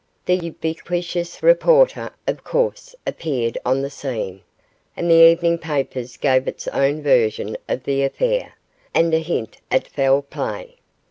The 0.25 0.33
ubiquitous 0.35 1.43
reporter, 1.43 2.09
of 2.27 2.43
course, 2.43 2.95
appeared 3.05 3.59
on 3.63 3.83
the 3.83 3.91
scene, 3.91 4.41
and 4.97 5.11
the 5.11 5.29
evening 5.29 5.59
papers 5.59 6.17
gave 6.17 6.47
its 6.47 6.67
own 6.69 7.03
version 7.03 7.55
of 7.69 7.83
the 7.83 8.01
affair, 8.01 8.55
and 8.95 9.13
a 9.13 9.19
hint 9.21 9.57
at 9.69 9.85
foul 9.87 10.23
play. 10.23 10.77